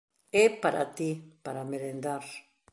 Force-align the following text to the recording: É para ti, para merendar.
É 0.43 0.45
para 0.61 0.83
ti, 0.97 1.11
para 1.45 1.67
merendar. 1.71 2.23